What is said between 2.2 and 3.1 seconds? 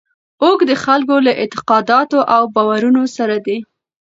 او باورونو